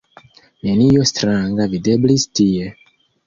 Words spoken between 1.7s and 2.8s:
videblis tie.